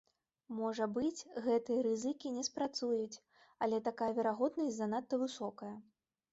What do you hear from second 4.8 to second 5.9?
занадта высокая.